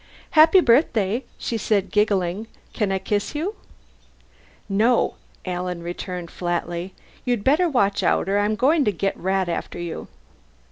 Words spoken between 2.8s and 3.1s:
I